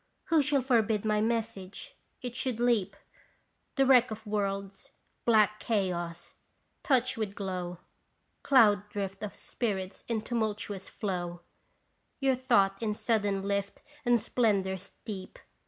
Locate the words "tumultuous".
10.23-10.89